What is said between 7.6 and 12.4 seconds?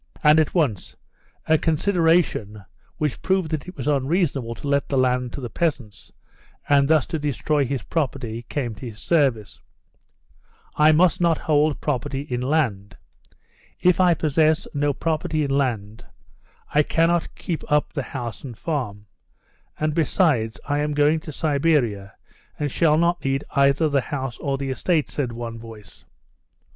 his property, came to his service. "I must not hold property